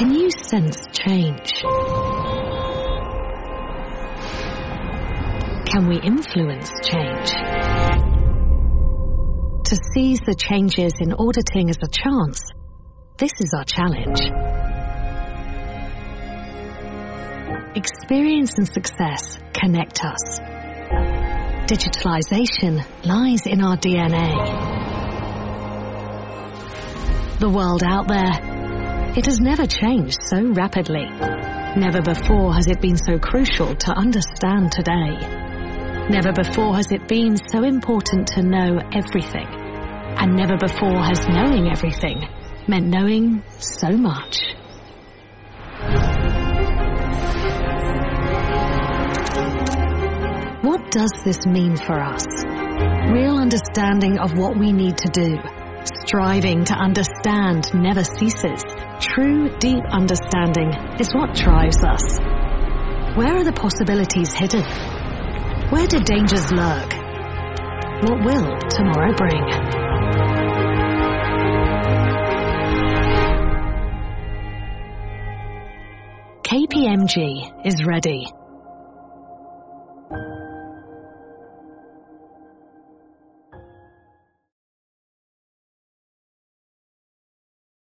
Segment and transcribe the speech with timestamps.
[0.00, 1.52] Can you sense change?
[5.66, 7.32] Can we influence change?
[9.66, 12.40] To seize the changes in auditing as a chance,
[13.18, 14.20] this is our challenge.
[17.76, 20.40] Experience and success connect us.
[21.68, 24.32] Digitalization lies in our DNA.
[27.38, 28.59] The world out there,
[29.16, 31.04] it has never changed so rapidly.
[31.76, 35.18] Never before has it been so crucial to understand today.
[36.08, 39.46] Never before has it been so important to know everything.
[39.48, 42.22] And never before has knowing everything
[42.68, 44.38] meant knowing so much.
[50.62, 52.26] What does this mean for us?
[53.12, 55.59] Real understanding of what we need to do.
[56.10, 58.64] Striving to understand never ceases.
[58.98, 62.18] True, deep understanding is what drives us.
[63.14, 64.64] Where are the possibilities hidden?
[65.70, 66.92] Where do dangers lurk?
[68.02, 69.44] What will tomorrow bring?
[76.42, 78.26] KPMG is ready.